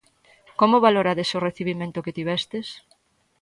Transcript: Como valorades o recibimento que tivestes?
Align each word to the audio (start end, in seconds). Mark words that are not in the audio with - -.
Como 0.59 0.83
valorades 0.87 1.29
o 1.37 1.43
recibimento 1.47 2.03
que 2.05 2.15
tivestes? 2.17 2.67